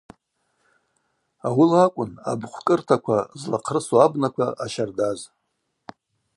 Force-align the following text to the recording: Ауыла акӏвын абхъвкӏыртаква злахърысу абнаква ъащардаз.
Ауыла 1.47 1.79
акӏвын 1.85 2.11
абхъвкӏыртаква 2.31 3.17
злахърысу 3.39 3.97
абнаква 4.05 4.47
ъащардаз. 4.63 5.19